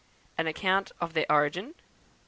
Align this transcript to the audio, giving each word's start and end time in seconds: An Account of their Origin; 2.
An 0.35 0.47
Account 0.47 0.91
of 0.99 1.13
their 1.13 1.27
Origin; 1.31 1.75
2. 1.75 1.75